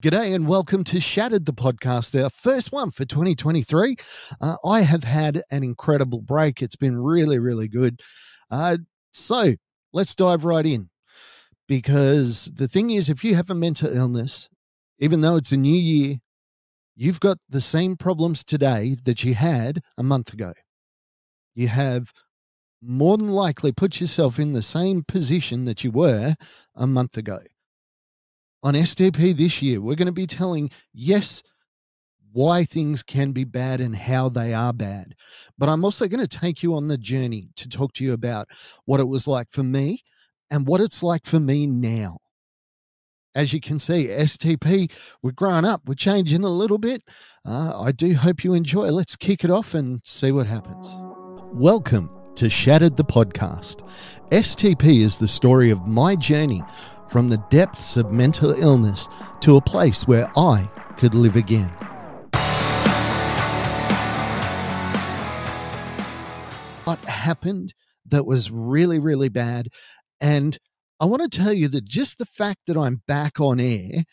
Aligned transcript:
G'day 0.00 0.32
and 0.32 0.46
welcome 0.46 0.84
to 0.84 1.00
Shattered 1.00 1.44
the 1.44 1.52
podcast, 1.52 2.22
our 2.22 2.30
first 2.30 2.70
one 2.70 2.92
for 2.92 3.04
2023. 3.04 3.96
Uh, 4.40 4.54
I 4.64 4.82
have 4.82 5.02
had 5.02 5.42
an 5.50 5.64
incredible 5.64 6.20
break. 6.20 6.62
It's 6.62 6.76
been 6.76 6.96
really, 6.96 7.40
really 7.40 7.66
good. 7.66 8.00
Uh, 8.48 8.76
so 9.12 9.56
let's 9.92 10.14
dive 10.14 10.44
right 10.44 10.64
in 10.64 10.90
because 11.66 12.44
the 12.44 12.68
thing 12.68 12.92
is, 12.92 13.08
if 13.08 13.24
you 13.24 13.34
have 13.34 13.50
a 13.50 13.56
mental 13.56 13.92
illness, 13.92 14.48
even 15.00 15.20
though 15.20 15.34
it's 15.34 15.50
a 15.50 15.56
new 15.56 15.74
year, 15.74 16.18
you've 16.94 17.18
got 17.18 17.38
the 17.48 17.60
same 17.60 17.96
problems 17.96 18.44
today 18.44 18.96
that 19.02 19.24
you 19.24 19.34
had 19.34 19.80
a 19.96 20.04
month 20.04 20.32
ago. 20.32 20.52
You 21.56 21.66
have 21.66 22.12
more 22.80 23.18
than 23.18 23.30
likely 23.30 23.72
put 23.72 24.00
yourself 24.00 24.38
in 24.38 24.52
the 24.52 24.62
same 24.62 25.02
position 25.02 25.64
that 25.64 25.82
you 25.82 25.90
were 25.90 26.36
a 26.76 26.86
month 26.86 27.16
ago 27.16 27.40
on 28.62 28.74
STP 28.74 29.36
this 29.36 29.62
year, 29.62 29.80
we're 29.80 29.94
going 29.94 30.06
to 30.06 30.12
be 30.12 30.26
telling, 30.26 30.70
yes, 30.92 31.42
why 32.32 32.64
things 32.64 33.02
can 33.02 33.32
be 33.32 33.44
bad 33.44 33.80
and 33.80 33.96
how 33.96 34.28
they 34.28 34.52
are 34.52 34.72
bad. 34.72 35.14
But 35.56 35.68
I'm 35.68 35.84
also 35.84 36.06
going 36.08 36.26
to 36.26 36.38
take 36.38 36.62
you 36.62 36.74
on 36.74 36.88
the 36.88 36.98
journey 36.98 37.48
to 37.56 37.68
talk 37.68 37.92
to 37.94 38.04
you 38.04 38.12
about 38.12 38.48
what 38.84 39.00
it 39.00 39.08
was 39.08 39.26
like 39.26 39.50
for 39.50 39.62
me 39.62 40.00
and 40.50 40.66
what 40.66 40.80
it's 40.80 41.02
like 41.02 41.24
for 41.24 41.40
me 41.40 41.66
now. 41.66 42.18
As 43.34 43.52
you 43.52 43.60
can 43.60 43.78
see, 43.78 44.08
STP, 44.08 44.90
we're 45.22 45.30
growing 45.32 45.64
up, 45.64 45.82
we're 45.86 45.94
changing 45.94 46.42
a 46.42 46.48
little 46.48 46.78
bit. 46.78 47.02
Uh, 47.46 47.80
I 47.80 47.92
do 47.92 48.14
hope 48.14 48.42
you 48.42 48.54
enjoy. 48.54 48.90
Let's 48.90 49.16
kick 49.16 49.44
it 49.44 49.50
off 49.50 49.74
and 49.74 50.00
see 50.04 50.32
what 50.32 50.46
happens. 50.46 50.96
Welcome 51.52 52.10
to 52.34 52.50
Shattered 52.50 52.96
the 52.96 53.04
Podcast. 53.04 53.88
STP 54.30 55.00
is 55.00 55.18
the 55.18 55.28
story 55.28 55.70
of 55.70 55.86
my 55.86 56.16
journey 56.16 56.62
from 57.08 57.28
the 57.28 57.42
depths 57.50 57.96
of 57.96 58.12
mental 58.12 58.50
illness 58.50 59.08
to 59.40 59.56
a 59.56 59.60
place 59.60 60.06
where 60.06 60.30
I 60.36 60.70
could 60.96 61.14
live 61.14 61.36
again. 61.36 61.70
What 66.84 66.98
happened 67.04 67.74
that 68.06 68.26
was 68.26 68.50
really, 68.50 68.98
really 68.98 69.28
bad? 69.28 69.68
And 70.20 70.58
I 71.00 71.04
want 71.04 71.30
to 71.30 71.38
tell 71.38 71.52
you 71.52 71.68
that 71.68 71.84
just 71.84 72.18
the 72.18 72.26
fact 72.26 72.60
that 72.66 72.76
I'm 72.76 73.02
back 73.06 73.40
on 73.40 73.60
air 73.60 74.04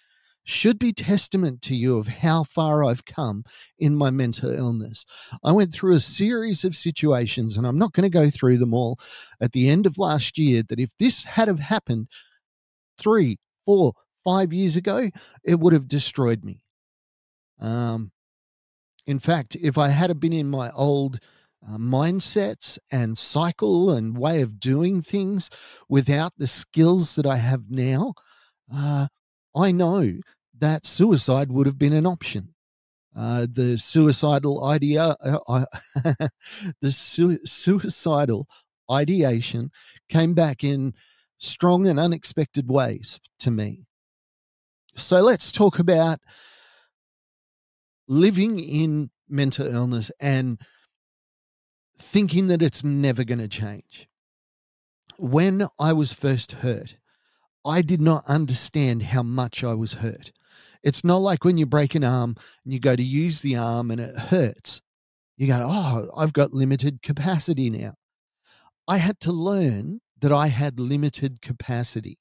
should 0.43 0.77
be 0.77 0.93
testament 0.93 1.61
to 1.63 1.75
you 1.75 1.97
of 1.97 2.07
how 2.07 2.43
far 2.43 2.83
I've 2.83 3.05
come 3.05 3.43
in 3.79 3.95
my 3.95 4.11
mental 4.11 4.51
illness. 4.51 5.03
I 5.43 5.51
went 5.51 5.73
through 5.73 5.95
a 5.95 5.99
series 5.99 6.63
of 6.63 6.75
situations, 6.75 7.57
and 7.57 7.65
I'm 7.65 7.79
not 7.79 7.93
going 7.93 8.09
to 8.09 8.15
go 8.15 8.29
through 8.29 8.57
them 8.57 8.73
all 8.73 8.99
at 9.41 9.53
the 9.53 9.69
end 9.69 9.87
of 9.87 9.97
last 9.97 10.37
year. 10.37 10.61
That 10.61 10.79
if 10.79 10.91
this 10.99 11.23
had 11.23 11.47
have 11.47 11.59
happened 11.59 12.07
three, 12.97 13.37
four, 13.65 13.93
five 14.23 14.51
years 14.51 14.75
ago, 14.75 15.09
it 15.43 15.59
would 15.59 15.73
have 15.73 15.87
destroyed 15.87 16.43
me. 16.43 16.61
Um, 17.59 18.11
in 19.07 19.19
fact, 19.19 19.55
if 19.55 19.77
I 19.77 19.89
had 19.89 20.19
been 20.19 20.33
in 20.33 20.49
my 20.49 20.71
old 20.71 21.19
uh, 21.67 21.77
mindsets 21.77 22.77
and 22.91 23.17
cycle 23.17 23.91
and 23.91 24.17
way 24.17 24.41
of 24.41 24.59
doing 24.59 25.01
things 25.01 25.49
without 25.87 26.33
the 26.37 26.47
skills 26.47 27.15
that 27.15 27.25
I 27.25 27.37
have 27.37 27.69
now, 27.69 28.13
uh, 28.73 29.07
I 29.55 29.71
know 29.71 30.19
that 30.57 30.85
suicide 30.85 31.51
would 31.51 31.67
have 31.67 31.77
been 31.77 31.93
an 31.93 32.05
option. 32.05 32.53
Uh, 33.15 33.47
the 33.49 33.77
suicidal 33.77 34.65
idea, 34.65 35.15
uh, 35.23 35.65
the 36.81 36.91
su- 36.91 37.39
suicidal 37.45 38.47
ideation 38.91 39.71
came 40.09 40.33
back 40.33 40.63
in 40.63 40.93
strong 41.45 41.87
and 41.87 41.99
unexpected 41.99 42.69
ways 42.69 43.19
to 43.39 43.51
me. 43.51 43.85
So 44.95 45.21
let's 45.21 45.51
talk 45.51 45.79
about 45.79 46.19
living 48.07 48.59
in 48.59 49.09
mental 49.27 49.67
illness 49.67 50.11
and 50.19 50.59
thinking 51.97 52.47
that 52.47 52.61
it's 52.61 52.83
never 52.83 53.23
going 53.23 53.39
to 53.39 53.47
change. 53.47 54.07
When 55.17 55.67
I 55.79 55.93
was 55.93 56.13
first 56.13 56.53
hurt, 56.53 56.97
I 57.65 57.81
did 57.81 58.01
not 58.01 58.23
understand 58.27 59.03
how 59.03 59.23
much 59.23 59.63
I 59.63 59.73
was 59.73 59.93
hurt. 59.93 60.31
It's 60.83 61.03
not 61.03 61.17
like 61.17 61.43
when 61.43 61.57
you 61.57 61.65
break 61.65 61.95
an 61.95 62.03
arm 62.03 62.35
and 62.63 62.73
you 62.73 62.79
go 62.79 62.95
to 62.95 63.03
use 63.03 63.41
the 63.41 63.55
arm 63.55 63.89
and 63.89 63.99
it 63.99 64.15
hurts. 64.15 64.81
You 65.35 65.47
go, 65.47 65.65
oh, 65.67 66.09
I've 66.15 66.33
got 66.33 66.53
limited 66.53 67.01
capacity 67.01 67.69
now. 67.69 67.95
I 68.87 68.97
had 68.97 69.19
to 69.21 69.31
learn 69.31 69.99
that 70.25 70.33
I 70.33 70.47
had 70.47 70.79
limited 70.79 71.39
capacity. 71.39 72.17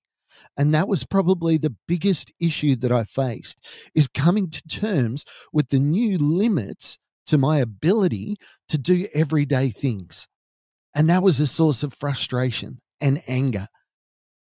And 0.59 0.75
that 0.75 0.89
was 0.89 1.05
probably 1.05 1.57
the 1.57 1.75
biggest 1.89 2.35
issue 2.39 2.77
that 2.77 2.93
I 2.93 3.05
faced 3.05 3.67
is 3.95 4.09
coming 4.09 4.51
to 4.51 4.61
terms 4.69 5.25
with 5.55 5.71
the 5.71 5.79
new 5.79 6.19
limits 6.19 6.99
to 7.29 7.39
my 7.39 7.57
ability 7.57 8.37
to 8.69 8.77
do 8.77 9.07
everyday 9.15 9.71
things. 9.71 10.29
And 10.95 11.09
that 11.09 11.23
was 11.23 11.41
a 11.41 11.47
source 11.47 11.83
of 11.83 11.95
frustration 11.95 12.83
and 13.01 13.23
anger. 13.27 13.69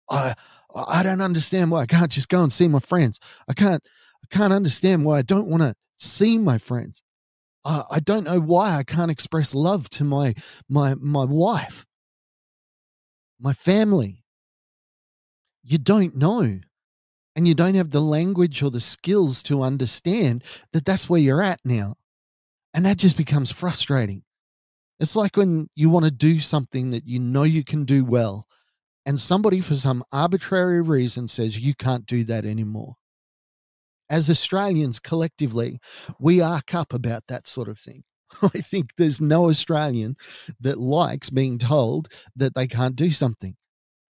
I 0.09 0.33
I 0.75 1.03
don't 1.03 1.21
understand 1.21 1.69
why 1.69 1.81
I 1.81 1.85
can't 1.85 2.11
just 2.11 2.29
go 2.29 2.41
and 2.41 2.51
see 2.51 2.67
my 2.67 2.79
friends. 2.79 3.19
I 3.47 3.53
can't 3.53 3.83
I 4.23 4.35
can't 4.35 4.51
understand 4.51 5.05
why 5.05 5.19
I 5.19 5.21
don't 5.21 5.47
want 5.47 5.61
to 5.61 5.75
see 5.99 6.39
my 6.39 6.57
friends. 6.57 7.03
I, 7.63 7.83
I 7.91 7.99
don't 7.99 8.23
know 8.23 8.39
why 8.39 8.77
I 8.77 8.83
can't 8.83 9.11
express 9.11 9.53
love 9.53 9.91
to 9.91 10.03
my 10.03 10.33
my 10.67 10.95
my 10.95 11.25
wife 11.25 11.85
my 13.43 13.53
family. 13.53 14.23
You 15.61 15.77
don't 15.77 16.15
know. 16.15 16.61
And 17.35 17.47
you 17.47 17.53
don't 17.53 17.75
have 17.75 17.91
the 17.91 18.01
language 18.01 18.63
or 18.63 18.71
the 18.71 18.79
skills 18.79 19.43
to 19.43 19.63
understand 19.63 20.43
that 20.71 20.85
that's 20.85 21.09
where 21.09 21.19
you're 21.19 21.41
at 21.41 21.59
now. 21.65 21.95
And 22.73 22.85
that 22.85 22.97
just 22.97 23.17
becomes 23.17 23.51
frustrating. 23.51 24.23
It's 24.99 25.15
like 25.15 25.35
when 25.35 25.69
you 25.75 25.89
want 25.89 26.05
to 26.05 26.11
do 26.11 26.39
something 26.39 26.91
that 26.91 27.05
you 27.05 27.19
know 27.19 27.43
you 27.43 27.63
can 27.63 27.85
do 27.85 28.05
well, 28.05 28.47
and 29.05 29.19
somebody, 29.19 29.59
for 29.59 29.75
some 29.75 30.03
arbitrary 30.13 30.81
reason, 30.81 31.27
says 31.27 31.59
you 31.59 31.73
can't 31.75 32.05
do 32.05 32.23
that 32.23 32.45
anymore. 32.45 32.95
As 34.09 34.29
Australians 34.29 34.99
collectively, 34.99 35.79
we 36.19 36.39
arc 36.39 36.73
up 36.73 36.93
about 36.93 37.23
that 37.27 37.47
sort 37.47 37.67
of 37.67 37.77
thing. 37.77 38.03
I 38.41 38.59
think 38.59 38.91
there's 38.97 39.21
no 39.21 39.49
Australian 39.49 40.15
that 40.59 40.79
likes 40.79 41.29
being 41.29 41.57
told 41.57 42.09
that 42.35 42.55
they 42.55 42.67
can't 42.67 42.95
do 42.95 43.11
something. 43.11 43.55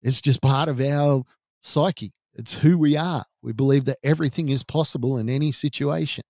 It's 0.02 0.22
just 0.22 0.42
part 0.42 0.70
of 0.70 0.80
our 0.80 1.24
psyche. 1.62 2.14
It's 2.34 2.54
who 2.54 2.78
we 2.78 2.96
are. 2.96 3.26
We 3.42 3.54
believe 3.54 3.86
that 3.86 4.00
everything 4.04 4.50
is 4.50 4.64
possible 4.64 5.18
in 5.18 5.30
any 5.30 5.52
situation. 5.52 6.24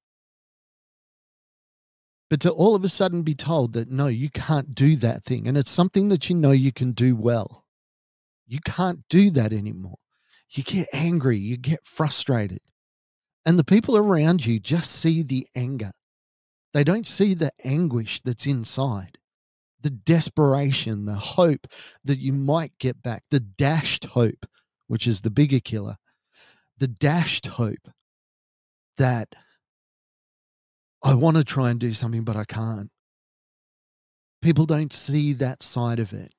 But 2.29 2.41
to 2.41 2.51
all 2.51 2.75
of 2.75 2.83
a 2.83 2.89
sudden 2.89 3.23
be 3.23 3.33
told 3.33 3.73
that 3.73 3.89
no, 3.89 4.07
you 4.07 4.29
can't 4.29 4.75
do 4.75 4.95
that 4.97 5.23
thing, 5.23 5.47
and 5.47 5.57
it's 5.57 5.71
something 5.71 6.09
that 6.09 6.29
you 6.29 6.35
know 6.35 6.51
you 6.51 6.71
can 6.71 6.91
do 6.91 7.15
well, 7.15 7.65
you 8.47 8.59
can't 8.63 8.99
do 9.09 9.31
that 9.31 9.51
anymore. 9.51 9.97
You 10.51 10.63
get 10.63 10.87
angry, 10.93 11.37
you 11.37 11.57
get 11.57 11.79
frustrated. 11.83 12.59
And 13.45 13.57
the 13.57 13.63
people 13.63 13.97
around 13.97 14.45
you 14.45 14.59
just 14.59 14.91
see 14.91 15.23
the 15.23 15.47
anger 15.55 15.91
they 16.73 16.83
don't 16.83 17.07
see 17.07 17.33
the 17.33 17.51
anguish 17.63 18.21
that's 18.21 18.45
inside, 18.45 19.17
the 19.81 19.89
desperation, 19.89 21.05
the 21.05 21.15
hope 21.15 21.67
that 22.03 22.19
you 22.19 22.33
might 22.33 22.77
get 22.79 23.01
back, 23.01 23.23
the 23.31 23.39
dashed 23.39 24.05
hope, 24.05 24.45
which 24.87 25.07
is 25.07 25.21
the 25.21 25.31
bigger 25.31 25.59
killer, 25.59 25.97
the 26.77 26.87
dashed 26.87 27.47
hope 27.47 27.89
that 28.97 29.29
I 31.03 31.15
want 31.15 31.37
to 31.37 31.43
try 31.43 31.69
and 31.69 31.79
do 31.79 31.93
something, 31.93 32.23
but 32.23 32.35
I 32.35 32.43
can't. 32.43 32.89
People 34.41 34.65
don't 34.65 34.93
see 34.93 35.33
that 35.33 35.63
side 35.63 35.99
of 35.99 36.13
it. 36.13 36.33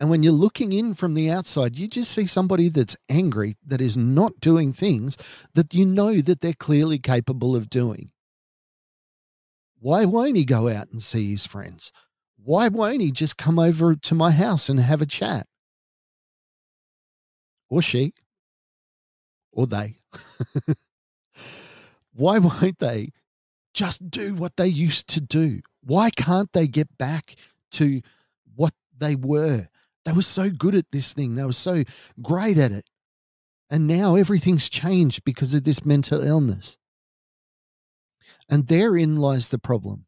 And 0.00 0.10
when 0.10 0.22
you're 0.22 0.32
looking 0.32 0.72
in 0.72 0.94
from 0.94 1.14
the 1.14 1.30
outside, 1.30 1.76
you 1.76 1.86
just 1.86 2.10
see 2.10 2.26
somebody 2.26 2.68
that's 2.68 2.96
angry, 3.08 3.56
that 3.66 3.80
is 3.80 3.96
not 3.96 4.40
doing 4.40 4.72
things 4.72 5.16
that 5.54 5.72
you 5.72 5.86
know 5.86 6.20
that 6.20 6.40
they're 6.40 6.52
clearly 6.52 6.98
capable 6.98 7.54
of 7.54 7.70
doing. 7.70 8.10
Why 9.84 10.06
won't 10.06 10.36
he 10.36 10.46
go 10.46 10.70
out 10.70 10.88
and 10.92 11.02
see 11.02 11.30
his 11.30 11.46
friends? 11.46 11.92
Why 12.42 12.68
won't 12.68 13.02
he 13.02 13.10
just 13.10 13.36
come 13.36 13.58
over 13.58 13.94
to 13.94 14.14
my 14.14 14.30
house 14.30 14.70
and 14.70 14.80
have 14.80 15.02
a 15.02 15.06
chat? 15.06 15.46
Or 17.68 17.82
she, 17.82 18.14
or 19.52 19.66
they. 19.66 19.98
Why 22.14 22.38
won't 22.38 22.78
they 22.78 23.12
just 23.74 24.08
do 24.08 24.34
what 24.34 24.56
they 24.56 24.68
used 24.68 25.06
to 25.08 25.20
do? 25.20 25.60
Why 25.82 26.08
can't 26.08 26.50
they 26.54 26.66
get 26.66 26.96
back 26.96 27.34
to 27.72 28.00
what 28.56 28.72
they 28.96 29.14
were? 29.14 29.68
They 30.06 30.12
were 30.12 30.22
so 30.22 30.48
good 30.48 30.74
at 30.74 30.92
this 30.92 31.12
thing, 31.12 31.34
they 31.34 31.44
were 31.44 31.52
so 31.52 31.84
great 32.22 32.56
at 32.56 32.72
it. 32.72 32.86
And 33.68 33.86
now 33.86 34.16
everything's 34.16 34.70
changed 34.70 35.24
because 35.24 35.52
of 35.52 35.64
this 35.64 35.84
mental 35.84 36.22
illness. 36.22 36.78
And 38.48 38.66
therein 38.66 39.16
lies 39.16 39.48
the 39.48 39.58
problem. 39.58 40.06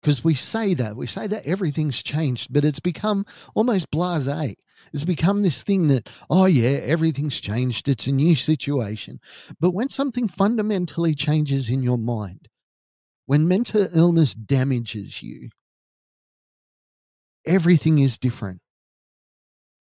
because 0.00 0.22
we 0.22 0.34
say 0.34 0.74
that 0.74 0.96
we 0.96 1.06
say 1.06 1.26
that 1.26 1.46
everything's 1.46 2.02
changed 2.02 2.52
but 2.52 2.64
it's 2.64 2.80
become 2.80 3.24
almost 3.54 3.90
blasé. 3.90 4.54
It's 4.92 5.04
become 5.04 5.42
this 5.42 5.62
thing 5.62 5.88
that 5.88 6.08
oh 6.28 6.44
yeah 6.46 6.78
everything's 6.82 7.40
changed 7.40 7.88
it's 7.88 8.06
a 8.06 8.12
new 8.12 8.34
situation. 8.34 9.18
But 9.58 9.72
when 9.72 9.88
something 9.88 10.28
fundamentally 10.28 11.14
changes 11.14 11.70
in 11.70 11.82
your 11.82 11.98
mind 11.98 12.48
when 13.26 13.48
mental 13.48 13.86
illness 13.94 14.34
damages 14.34 15.22
you 15.22 15.48
everything 17.46 17.98
is 17.98 18.18
different. 18.18 18.60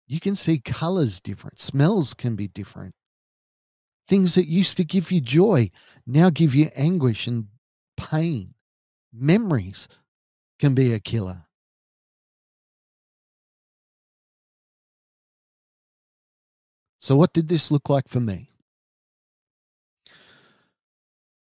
You 0.07 0.19
can 0.19 0.35
see 0.35 0.59
colors 0.59 1.19
different 1.21 1.59
smells 1.59 2.13
can 2.13 2.35
be 2.35 2.47
different 2.47 2.93
things 4.07 4.35
that 4.35 4.47
used 4.47 4.77
to 4.77 4.83
give 4.83 5.11
you 5.11 5.21
joy 5.21 5.69
now 6.05 6.29
give 6.29 6.53
you 6.53 6.69
anguish 6.75 7.27
and 7.27 7.47
pain 7.97 8.53
memories 9.13 9.87
can 10.59 10.73
be 10.73 10.93
a 10.93 10.99
killer. 10.99 11.45
So, 16.99 17.17
what 17.17 17.33
did 17.33 17.49
this 17.49 17.69
look 17.69 17.89
like 17.89 18.07
for 18.07 18.21
me? 18.21 18.49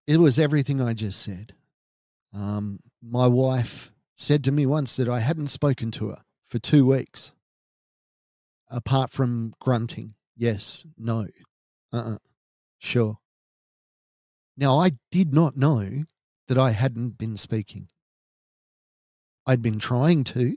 It 0.08 0.18
was 0.18 0.40
everything 0.40 0.82
I 0.82 0.94
just 0.94 1.22
said. 1.22 1.54
Um, 2.34 2.80
my 3.02 3.28
wife 3.28 3.92
said 4.16 4.44
to 4.46 4.52
me 4.52 4.66
once 4.66 4.96
that 4.96 5.10
I 5.10 5.20
hadn't 5.20 5.50
spoken 5.50 5.92
to 5.92 6.10
her 6.10 6.22
for 6.48 6.60
two 6.60 6.86
weeks, 6.86 7.34
apart 8.70 9.12
from 9.12 9.54
grunting. 9.60 10.16
Yes, 10.38 10.86
no, 10.98 11.28
uh 11.92 11.98
uh-uh, 11.98 12.14
uh, 12.14 12.18
sure. 12.82 13.20
Now, 14.58 14.80
I 14.80 14.92
did 15.12 15.34
not 15.34 15.56
know 15.56 16.04
that 16.48 16.58
I 16.58 16.72
hadn't 16.72 17.18
been 17.18 17.38
speaking. 17.38 17.88
I'd 19.48 19.62
been 19.62 19.80
trying 19.80 20.24
to. 20.26 20.56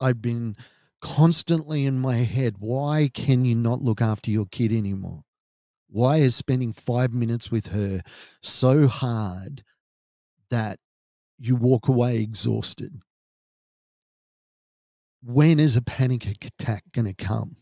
I'd 0.00 0.22
been 0.22 0.56
constantly 1.00 1.84
in 1.84 1.98
my 1.98 2.16
head 2.16 2.56
why 2.58 3.08
can 3.12 3.44
you 3.44 3.54
not 3.54 3.80
look 3.80 4.00
after 4.00 4.30
your 4.30 4.46
kid 4.46 4.72
anymore? 4.72 5.24
Why 5.88 6.18
is 6.18 6.36
spending 6.36 6.72
five 6.72 7.12
minutes 7.12 7.50
with 7.50 7.68
her 7.68 8.02
so 8.42 8.86
hard 8.86 9.64
that 10.50 10.78
you 11.38 11.56
walk 11.56 11.88
away 11.88 12.18
exhausted? 12.18 13.00
When 15.22 15.58
is 15.58 15.76
a 15.76 15.82
panic 15.82 16.26
attack 16.44 16.84
going 16.92 17.06
to 17.06 17.14
come? 17.14 17.56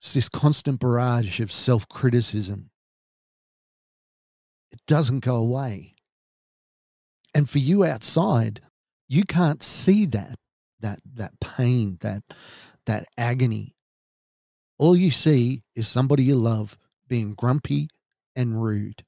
It's 0.00 0.14
this 0.14 0.30
constant 0.30 0.80
barrage 0.80 1.40
of 1.40 1.52
self 1.52 1.86
criticism. 1.86 2.70
It 4.72 4.80
doesn't 4.86 5.20
go 5.20 5.36
away. 5.36 5.94
And 7.34 7.48
for 7.48 7.58
you 7.58 7.84
outside, 7.84 8.62
you 9.08 9.24
can't 9.24 9.62
see 9.62 10.06
that 10.06 10.36
that 10.80 11.00
that 11.14 11.38
pain, 11.40 11.98
that 12.00 12.22
that 12.86 13.06
agony. 13.18 13.74
All 14.78 14.96
you 14.96 15.10
see 15.10 15.62
is 15.76 15.86
somebody 15.86 16.22
you 16.22 16.36
love 16.36 16.78
being 17.06 17.34
grumpy 17.34 17.90
and 18.34 18.62
rude. 18.62 19.04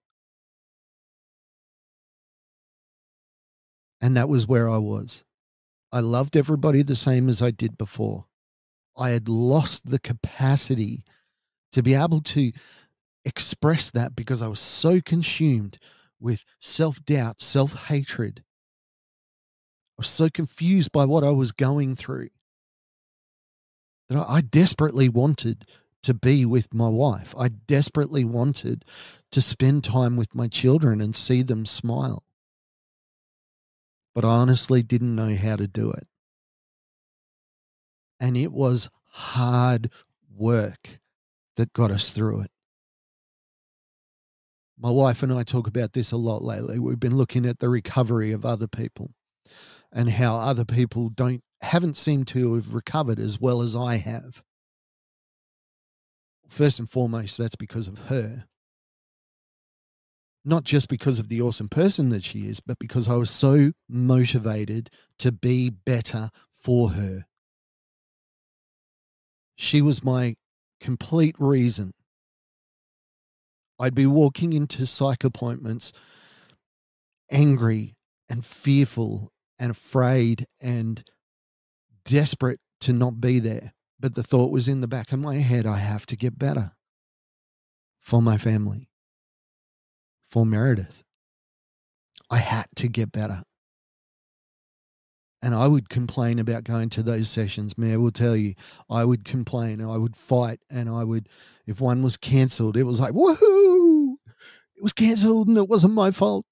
And 4.03 4.15
that 4.17 4.29
was 4.29 4.47
where 4.47 4.69
I 4.69 4.77
was. 4.77 5.25
I 5.91 6.00
loved 6.00 6.37
everybody 6.37 6.83
the 6.83 6.97
same 6.97 7.31
as 7.31 7.41
I 7.41 7.50
did 7.50 7.79
before. 7.79 8.27
I 8.97 9.11
had 9.11 9.29
lost 9.29 9.91
the 9.91 9.99
capacity 9.99 11.05
to 11.73 11.83
be 11.83 11.94
able 11.94 12.21
to 12.21 12.53
express 13.25 13.91
that 13.91 14.15
because 14.15 14.43
I 14.43 14.49
was 14.49 14.61
so 14.61 15.00
consumed 15.00 15.79
with 16.21 16.44
self 16.61 17.05
doubt, 17.05 17.41
self 17.41 17.87
hatred. 17.87 18.44
I 19.93 19.99
was 19.99 20.09
so 20.09 20.29
confused 20.29 20.93
by 20.93 21.05
what 21.05 21.25
I 21.25 21.31
was 21.31 21.53
going 21.53 21.94
through 21.97 22.29
that 24.09 24.27
I 24.29 24.41
desperately 24.41 25.09
wanted 25.09 25.67
to 26.03 26.15
be 26.15 26.44
with 26.44 26.75
my 26.75 26.89
wife. 26.89 27.35
I 27.39 27.49
desperately 27.49 28.25
wanted 28.25 28.85
to 29.31 29.41
spend 29.41 29.85
time 29.85 30.17
with 30.17 30.35
my 30.35 30.49
children 30.49 31.00
and 31.00 31.15
see 31.15 31.43
them 31.43 31.65
smile. 31.65 32.25
But 34.15 34.25
I 34.25 34.29
honestly 34.29 34.83
didn't 34.83 35.15
know 35.15 35.35
how 35.37 35.56
to 35.56 35.67
do 35.67 35.91
it. 35.93 36.06
And 38.22 38.36
it 38.36 38.52
was 38.52 38.88
hard 39.08 39.90
work 40.32 41.00
that 41.56 41.72
got 41.72 41.90
us 41.90 42.10
through 42.10 42.42
it. 42.42 42.50
My 44.78 44.90
wife 44.90 45.24
and 45.24 45.32
I 45.32 45.42
talk 45.42 45.66
about 45.66 45.92
this 45.92 46.12
a 46.12 46.16
lot 46.16 46.40
lately. 46.40 46.78
We've 46.78 47.00
been 47.00 47.16
looking 47.16 47.44
at 47.44 47.58
the 47.58 47.69
recovery 47.69 48.30
of 48.30 48.46
other 48.46 48.69
people 48.69 49.10
and 49.92 50.08
how 50.08 50.36
other 50.36 50.64
people 50.64 51.08
don't 51.08 51.42
haven't 51.62 51.96
seemed 51.96 52.28
to 52.28 52.54
have 52.54 52.74
recovered 52.74 53.19
as 53.19 53.40
well 53.40 53.60
as 53.60 53.74
I 53.74 53.96
have. 53.96 54.42
First 56.48 56.78
and 56.78 56.88
foremost, 56.88 57.38
that's 57.38 57.56
because 57.56 57.88
of 57.88 58.06
her. 58.06 58.44
Not 60.44 60.62
just 60.62 60.88
because 60.88 61.19
of 61.19 61.28
the 61.28 61.42
awesome 61.42 61.69
person 61.69 62.10
that 62.10 62.22
she 62.22 62.46
is, 62.46 62.60
but 62.60 62.78
because 62.78 63.08
I 63.08 63.16
was 63.16 63.30
so 63.30 63.72
motivated 63.88 64.90
to 65.19 65.32
be 65.32 65.70
better 65.70 66.30
for 66.50 66.90
her. 66.90 67.24
She 69.56 69.81
was 69.82 70.04
my 70.04 70.34
complete 70.81 71.37
reason 71.38 71.93
I'd 73.82 73.94
be 73.96 74.06
walking 74.06 74.52
into 74.52 74.87
psych 74.87 75.25
appointments 75.25 75.93
angry 77.32 77.96
and 78.28 78.46
fearful 78.46 79.32
and 79.58 79.72
afraid 79.72 80.46
and 80.60 81.02
desperate 82.04 82.60
to 82.82 82.93
not 82.93 83.20
be 83.20 83.40
there. 83.40 83.72
But 83.99 84.14
the 84.14 84.22
thought 84.22 84.52
was 84.52 84.69
in 84.69 84.82
the 84.82 84.88
back 84.88 85.10
of 85.10 85.19
my 85.19 85.38
head 85.38 85.66
I 85.66 85.78
have 85.78 86.06
to 86.06 86.16
get 86.16 86.38
better 86.38 86.72
for 87.98 88.22
my 88.22 88.38
family, 88.38 88.88
for 90.28 90.46
Meredith. 90.46 91.02
I 92.31 92.38
had 92.38 92.66
to 92.76 92.88
get 92.88 93.10
better. 93.10 93.43
And 95.43 95.55
I 95.55 95.67
would 95.67 95.89
complain 95.89 96.39
about 96.39 96.65
going 96.65 96.89
to 96.91 97.03
those 97.03 97.29
sessions. 97.29 97.77
Mayor 97.77 97.99
will 97.99 98.12
tell 98.12 98.37
you, 98.37 98.55
I 98.89 99.05
would 99.05 99.25
complain, 99.25 99.81
I 99.81 99.97
would 99.97 100.15
fight, 100.15 100.61
and 100.71 100.89
I 100.89 101.03
would, 101.03 101.29
if 101.67 101.81
one 101.81 102.03
was 102.03 102.17
cancelled, 102.17 102.77
it 102.77 102.85
was 102.85 103.00
like, 103.00 103.12
woohoo! 103.12 104.15
It 104.77 104.83
was 104.83 104.93
cancelled 104.93 105.49
and 105.49 105.56
it 105.56 105.69
wasn't 105.69 105.94
my 105.94 106.12
fault. 106.12 106.47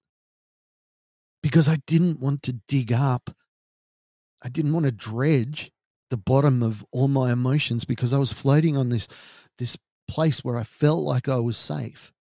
Because 1.42 1.68
I 1.68 1.76
didn't 1.86 2.20
want 2.20 2.42
to 2.44 2.52
dig 2.68 2.92
up, 2.92 3.30
I 4.42 4.48
didn't 4.48 4.72
want 4.72 4.86
to 4.86 4.92
dredge 4.92 5.70
the 6.10 6.16
bottom 6.16 6.62
of 6.62 6.84
all 6.90 7.08
my 7.08 7.32
emotions 7.32 7.84
because 7.84 8.12
I 8.12 8.18
was 8.18 8.32
floating 8.32 8.76
on 8.76 8.88
this 8.88 9.06
this 9.58 9.78
place 10.08 10.44
where 10.44 10.56
I 10.56 10.64
felt 10.64 11.02
like 11.02 11.28
I 11.28 11.38
was 11.38 11.56
safe. 11.56 12.12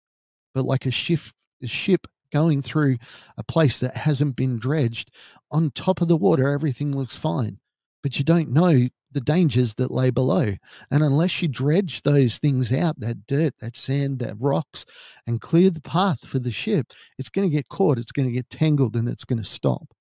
But 0.53 0.65
like 0.65 0.85
a 0.85 0.91
ship, 0.91 1.19
a 1.61 1.67
ship 1.67 2.07
going 2.31 2.61
through 2.61 2.97
a 3.37 3.43
place 3.43 3.79
that 3.79 3.95
hasn't 3.95 4.35
been 4.35 4.59
dredged, 4.59 5.11
on 5.51 5.71
top 5.71 6.01
of 6.01 6.07
the 6.07 6.17
water, 6.17 6.47
everything 6.47 6.95
looks 6.95 7.17
fine. 7.17 7.59
But 8.03 8.17
you 8.17 8.23
don't 8.23 8.49
know 8.49 8.87
the 9.11 9.21
dangers 9.21 9.73
that 9.75 9.91
lay 9.91 10.09
below. 10.09 10.53
And 10.91 11.03
unless 11.03 11.41
you 11.41 11.47
dredge 11.47 12.03
those 12.03 12.37
things 12.37 12.71
out, 12.71 12.99
that 12.99 13.25
dirt, 13.27 13.53
that 13.59 13.75
sand, 13.75 14.19
that 14.19 14.35
rocks, 14.39 14.85
and 15.25 15.41
clear 15.41 15.69
the 15.69 15.81
path 15.81 16.27
for 16.27 16.39
the 16.39 16.51
ship, 16.51 16.93
it's 17.17 17.29
going 17.29 17.49
to 17.49 17.55
get 17.55 17.69
caught, 17.69 17.97
it's 17.97 18.11
going 18.11 18.27
to 18.27 18.33
get 18.33 18.49
tangled, 18.49 18.95
and 18.95 19.09
it's 19.09 19.25
going 19.25 19.39
to 19.39 19.45
stop. 19.45 19.93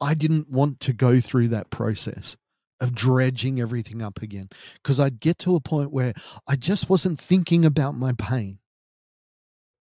I 0.00 0.14
didn't 0.14 0.48
want 0.48 0.80
to 0.80 0.92
go 0.92 1.20
through 1.20 1.48
that 1.48 1.70
process 1.70 2.36
of 2.80 2.94
dredging 2.94 3.60
everything 3.60 4.00
up 4.00 4.22
again 4.22 4.48
because 4.82 4.98
I'd 4.98 5.20
get 5.20 5.38
to 5.40 5.56
a 5.56 5.60
point 5.60 5.92
where 5.92 6.14
I 6.48 6.56
just 6.56 6.88
wasn't 6.88 7.20
thinking 7.20 7.66
about 7.66 7.94
my 7.94 8.14
pain. 8.16 8.59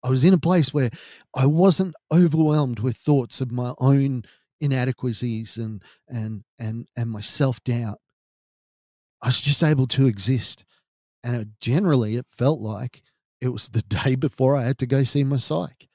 I 0.07 0.09
was 0.09 0.23
in 0.23 0.33
a 0.33 0.39
place 0.39 0.73
where 0.73 0.89
I 1.35 1.47
wasn't 1.47 1.93
overwhelmed 2.13 2.79
with 2.79 2.95
thoughts 2.95 3.41
of 3.41 3.51
my 3.51 3.73
own 3.77 4.23
inadequacies 4.61 5.57
and 5.57 5.83
and 6.07 6.45
and 6.57 6.87
and 6.95 7.11
my 7.11 7.19
self 7.19 7.61
doubt. 7.65 7.99
I 9.21 9.27
was 9.27 9.41
just 9.41 9.61
able 9.63 9.85
to 9.87 10.07
exist, 10.07 10.63
and 11.25 11.35
it, 11.35 11.47
generally 11.59 12.15
it 12.15 12.25
felt 12.31 12.61
like 12.61 13.03
it 13.41 13.49
was 13.49 13.67
the 13.67 13.81
day 14.03 14.15
before 14.15 14.55
I 14.55 14.63
had 14.63 14.77
to 14.77 14.85
go 14.85 15.03
see 15.03 15.25
my 15.25 15.35
psych, 15.35 15.89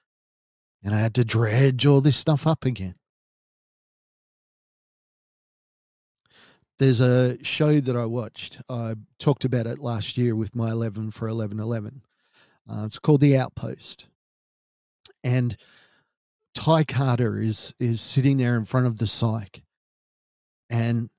and 0.85 0.95
I 0.95 0.99
had 0.99 1.15
to 1.15 1.25
dredge 1.25 1.87
all 1.87 2.03
this 2.03 2.19
stuff 2.19 2.47
up 2.47 2.67
again. 2.67 2.97
There's 6.79 7.01
a 7.01 7.43
show 7.43 7.81
that 7.81 7.97
I 7.97 8.05
watched. 8.05 8.61
I 8.69 8.97
talked 9.19 9.47
about 9.47 9.67
it 9.67 9.79
last 9.79 10.19
year 10.19 10.37
with 10.37 10.55
my 10.55 10.71
11 10.71 11.13
for 11.13 11.29
11 11.29 11.59
11 11.59 12.03
uh, 12.71 12.85
it's 12.85 12.99
called 12.99 13.21
The 13.21 13.37
Outpost. 13.37 14.07
And 15.25 15.57
Ty 16.55 16.85
Carter 16.85 17.41
is 17.41 17.75
is 17.79 18.01
sitting 18.01 18.37
there 18.37 18.57
in 18.57 18.65
front 18.65 18.87
of 18.87 18.99
the 18.99 19.07
psych 19.07 19.63
and 20.69 21.11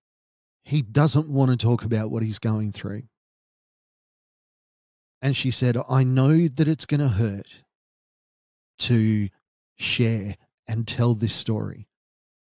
he 0.64 0.82
doesn't 0.82 1.30
want 1.30 1.52
to 1.52 1.58
talk 1.58 1.84
about 1.84 2.10
what 2.10 2.24
he's 2.24 2.40
going 2.40 2.72
through. 2.72 3.04
And 5.22 5.36
she 5.36 5.52
said, 5.52 5.78
I 5.90 6.04
know 6.04 6.48
that 6.48 6.68
it's 6.68 6.86
going 6.86 7.00
to 7.00 7.08
hurt 7.08 7.64
to 8.80 9.30
share 9.78 10.36
and 10.68 10.88
tell 10.88 11.14
this 11.14 11.34
story, 11.34 11.88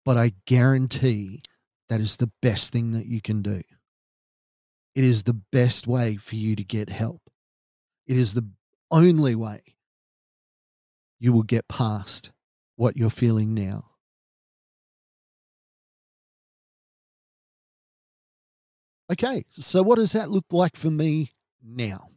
but 0.04 0.16
I 0.16 0.32
guarantee 0.46 1.42
that 1.88 2.00
is 2.00 2.16
the 2.16 2.30
best 2.40 2.72
thing 2.72 2.92
that 2.92 3.06
you 3.06 3.20
can 3.20 3.42
do. 3.42 3.62
It 4.94 5.04
is 5.04 5.24
the 5.24 5.40
best 5.52 5.86
way 5.86 6.16
for 6.16 6.36
you 6.36 6.54
to 6.56 6.64
get 6.64 6.88
help. 6.88 7.22
It 8.06 8.16
is 8.16 8.34
the 8.34 8.46
only 8.92 9.34
way 9.34 9.62
you 11.18 11.32
will 11.32 11.42
get 11.42 11.66
past 11.68 12.30
what 12.76 12.96
you're 12.96 13.10
feeling 13.10 13.54
now. 13.54 13.86
Okay, 19.10 19.44
so 19.50 19.82
what 19.82 19.96
does 19.96 20.12
that 20.12 20.30
look 20.30 20.46
like 20.50 20.76
for 20.76 20.90
me 20.90 21.32
now? 21.62 22.08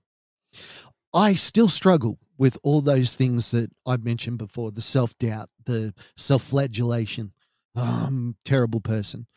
I 1.14 1.34
still 1.34 1.70
struggle 1.70 2.20
with 2.38 2.58
all 2.64 2.82
those 2.82 3.16
things 3.16 3.52
that 3.52 3.70
I've 3.86 4.04
mentioned 4.04 4.38
before 4.38 4.72
the 4.72 4.82
self 4.82 5.18
doubt, 5.18 5.50
the 5.66 5.94
self 6.18 6.44
flagellation. 6.44 7.34
Oh, 7.76 8.06
I'm 8.08 8.30
a 8.30 8.50
terrible 8.50 8.82
person. 8.82 9.28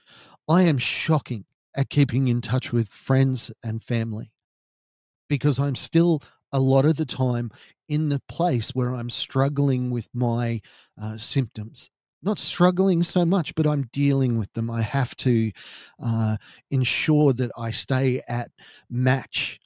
I 0.49 0.63
am 0.63 0.79
shocking 0.79 1.45
at 1.77 1.91
keeping 1.91 2.29
in 2.29 2.41
touch 2.41 2.73
with 2.73 2.89
friends 2.89 3.53
and 3.63 3.83
family 3.83 4.33
because 5.29 5.59
I'm 5.59 5.75
still 5.75 6.23
a 6.53 6.61
lot 6.61 6.85
of 6.85 6.97
the 6.97 7.07
time 7.07 7.51
in 7.89 8.09
the 8.09 8.21
place 8.29 8.71
where 8.71 8.95
I'm 8.95 9.11
struggling 9.11 9.91
with 9.91 10.09
my 10.15 10.61
uh, 11.01 11.17
symptoms. 11.17 11.91
Not 12.23 12.39
struggling 12.39 13.03
so 13.03 13.25
much, 13.25 13.55
but 13.55 13.67
I'm 13.67 13.89
dealing 13.93 14.39
with 14.39 14.53
them. 14.53 14.71
I 14.71 14.83
have 14.83 15.15
to 15.17 15.53
uh, 16.03 16.37
ensure 16.71 17.33
that 17.35 17.51
I 17.57 17.71
stay 17.71 18.21
at 18.29 18.51
match 18.91 19.61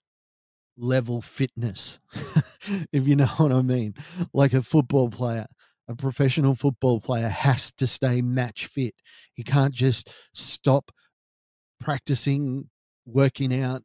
level 0.77 1.23
fitness, 1.23 1.99
if 2.93 3.09
you 3.09 3.17
know 3.17 3.27
what 3.27 3.53
I 3.53 3.63
mean. 3.63 3.95
Like 4.35 4.53
a 4.53 4.63
football 4.63 5.09
player, 5.09 5.47
a 5.89 5.95
professional 5.95 6.55
football 6.55 7.01
player 7.01 7.29
has 7.29 7.73
to 7.73 7.87
stay 7.87 8.21
match 8.21 8.67
fit. 8.67 8.95
He 9.33 9.43
can't 9.43 9.75
just 9.75 10.13
stop 10.35 10.91
practicing, 11.81 12.69
working 13.07 13.59
out, 13.59 13.83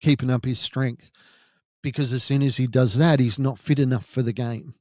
keeping 0.00 0.30
up 0.30 0.46
his 0.46 0.58
strength 0.58 1.10
because 1.82 2.12
as 2.12 2.24
soon 2.24 2.42
as 2.42 2.56
he 2.56 2.66
does 2.66 2.96
that, 2.96 3.20
he's 3.20 3.38
not 3.38 3.58
fit 3.58 3.78
enough 3.78 4.06
for 4.06 4.22
the 4.22 4.32
game. 4.32 4.74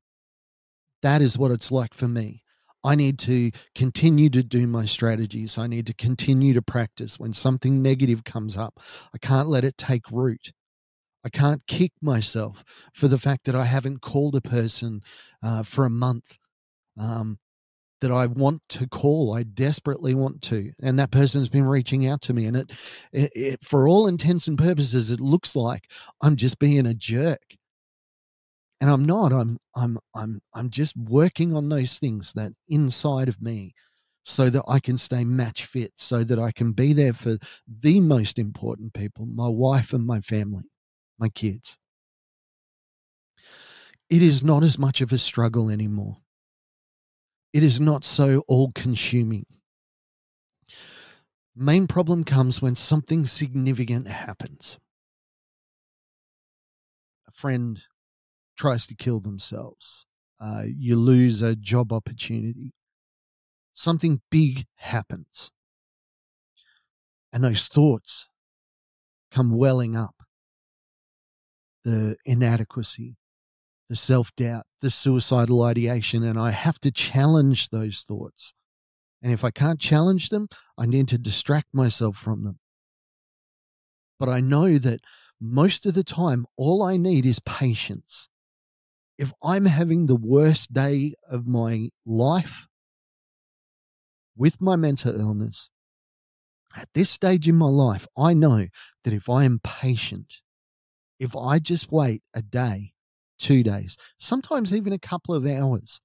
That 1.02 1.22
is 1.22 1.38
what 1.38 1.52
it's 1.52 1.72
like 1.72 1.94
for 1.94 2.08
me. 2.08 2.44
I 2.84 2.94
need 2.94 3.18
to 3.20 3.52
continue 3.74 4.30
to 4.30 4.44
do 4.44 4.68
my 4.68 4.86
strategies. 4.86 5.58
I 5.58 5.66
need 5.66 5.88
to 5.88 5.94
continue 5.94 6.54
to 6.54 6.62
practice. 6.62 7.20
When 7.20 7.34
something 7.34 7.82
negative 7.82 8.24
comes 8.24 8.56
up, 8.56 8.80
I 9.14 9.18
can't 9.18 9.50
let 9.50 9.66
it 9.66 9.78
take 9.78 10.12
root. 10.12 10.54
I 11.26 11.30
can't 11.30 11.66
kick 11.66 11.94
myself 12.00 12.64
for 12.94 13.08
the 13.08 13.18
fact 13.18 13.46
that 13.46 13.56
I 13.56 13.64
haven't 13.64 14.02
called 14.02 14.36
a 14.36 14.42
person 14.42 15.02
uh, 15.42 15.64
for 15.64 15.86
a 15.86 15.90
month. 15.90 16.38
Um, 17.00 17.40
that 18.02 18.12
I 18.12 18.28
want 18.28 18.62
to 18.70 18.88
call. 18.88 19.34
I 19.34 19.44
desperately 19.44 20.14
want 20.14 20.42
to. 20.44 20.72
And 20.82 21.00
that 21.00 21.12
person's 21.12 21.50
been 21.50 21.66
reaching 21.66 22.08
out 22.08 22.22
to 22.24 22.34
me. 22.34 22.46
And 22.46 22.58
it, 22.58 22.72
it, 23.14 23.32
it, 23.34 23.66
for 23.66 23.88
all 23.88 24.08
intents 24.08 24.48
and 24.48 24.58
purposes, 24.58 25.12
it 25.12 25.20
looks 25.20 25.56
like 25.56 25.90
I'm 26.22 26.36
just 26.36 26.60
being 26.60 26.86
a 26.86 26.94
jerk. 26.94 27.56
And 28.82 28.90
I'm 28.90 29.06
not. 29.06 29.32
I'm 29.32 29.58
I'm 29.76 29.98
I'm 30.14 30.42
I'm 30.54 30.70
just 30.70 30.98
working 30.98 31.56
on 31.56 31.70
those 31.70 31.98
things 31.98 32.34
that 32.34 32.52
inside 32.68 33.30
of 33.30 33.42
me 33.42 33.74
so 34.24 34.50
that 34.50 34.64
I 34.68 34.80
can 34.80 34.98
stay 34.98 35.24
match 35.24 35.66
fit, 35.66 35.94
so 35.96 36.24
that 36.26 36.40
I 36.40 36.52
can 36.52 36.74
be 36.74 36.92
there 36.92 37.14
for 37.14 37.38
the 37.68 38.02
most 38.02 38.38
important 38.38 38.94
people, 38.94 39.26
my 39.28 39.48
wife 39.48 39.94
and 39.94 40.06
my 40.06 40.20
family, 40.20 40.66
my 41.18 41.30
kids. 41.30 41.78
It 44.10 44.22
is 44.22 44.44
not 44.44 44.64
as 44.64 44.78
much 44.78 45.00
of 45.00 45.14
a 45.14 45.18
struggle 45.18 45.70
anymore 45.70 46.18
it 47.56 47.64
is 47.64 47.80
not 47.80 48.04
so 48.04 48.44
all 48.50 48.74
consuming. 48.76 49.46
Main 51.56 51.88
problem 51.88 52.26
comes 52.26 52.62
when 52.62 52.76
something 52.76 53.26
significant 53.26 54.10
happens. 54.10 54.78
A 57.30 57.32
friend 57.32 57.80
tries 58.58 58.86
to 58.88 58.94
kill 58.94 59.22
themselves. 59.22 60.06
Uh, 60.38 60.64
you 60.78 60.98
lose 60.98 61.42
a 61.42 61.56
job 61.56 61.94
opportunity. 61.94 62.74
Something 63.72 64.20
big 64.30 64.66
happens. 64.76 65.50
And 67.32 67.42
those 67.42 67.70
thoughts 67.70 68.28
come 69.32 69.52
welling 69.52 69.96
up 69.96 70.16
the 71.86 72.18
inadequacy, 72.26 73.16
the 73.90 73.96
self 73.96 74.36
doubt, 74.36 74.66
the 74.82 74.90
suicidal 74.90 75.64
ideation, 75.64 76.24
and 76.24 76.40
I 76.40 76.52
have 76.52 76.80
to 76.80 76.92
challenge 76.92 77.70
those 77.70 78.02
thoughts. 78.02 78.54
And 79.22 79.32
if 79.32 79.44
I 79.44 79.52
can't 79.52 79.80
challenge 79.80 80.30
them, 80.30 80.48
I 80.78 80.86
need 80.86 81.08
to 81.10 81.18
distract 81.18 81.68
myself 81.74 82.18
from 82.18 82.44
them. 82.44 82.60
But 84.20 84.30
I 84.30 84.40
know 84.40 84.78
that 84.78 85.02
most 85.42 85.86
of 85.86 85.94
the 85.94 86.04
time, 86.04 86.46
all 86.58 86.84
I 86.84 86.98
need 86.98 87.26
is 87.26 87.40
patience. 87.40 88.30
If 89.18 89.32
I'm 89.44 89.66
having 89.66 90.06
the 90.06 90.16
worst 90.16 90.74
day 90.74 91.14
of 91.30 91.48
my 91.48 91.90
life 92.06 92.68
with 94.36 94.62
my 94.62 94.76
mental 94.76 95.18
illness, 95.20 95.70
at 96.76 96.90
this 96.94 97.10
stage 97.10 97.48
in 97.48 97.56
my 97.56 97.70
life, 97.70 98.06
I 98.18 98.34
know 98.34 98.68
that 99.04 99.14
if 99.14 99.30
I 99.30 99.46
am 99.46 99.60
patient, 99.64 100.42
if 101.20 101.36
I 101.36 101.60
just 101.60 101.92
wait 101.92 102.22
a 102.34 102.42
day, 102.42 102.95
two 103.40 103.64
days, 103.64 103.98
sometimes 104.18 104.74
even 104.74 104.94
a 104.94 105.00
couple 105.00 105.36
of 105.36 105.46
hours. 105.46 106.00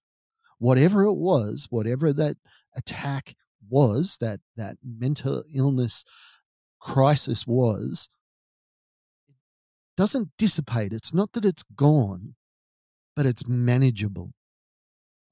Whatever 0.58 1.04
it 1.04 1.14
was, 1.14 1.66
whatever 1.70 2.12
that 2.12 2.36
attack 2.76 3.34
was, 3.68 4.18
that 4.20 4.40
that 4.56 4.76
mental 4.84 5.42
illness 5.54 6.04
crisis 6.80 7.46
was, 7.46 8.08
it 9.28 9.96
doesn't 9.96 10.30
dissipate. 10.36 10.92
It's 10.92 11.14
not 11.14 11.32
that 11.32 11.44
it's 11.44 11.64
gone, 11.76 12.34
but 13.16 13.26
it's 13.26 13.46
manageable. 13.46 14.32